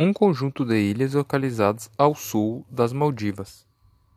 um 0.00 0.12
conjunto 0.12 0.64
de 0.64 0.78
ilhas 0.78 1.14
localizadas 1.14 1.90
ao 1.98 2.14
sul 2.14 2.64
das 2.70 2.92
Maldivas. 2.92 3.66